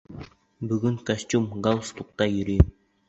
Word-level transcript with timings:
Бөгөндән 0.71 0.97
костюм-гал-стукта 1.09 2.29
йөрөйөм. 2.37 2.73